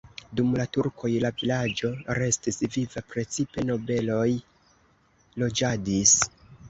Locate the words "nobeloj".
3.71-4.27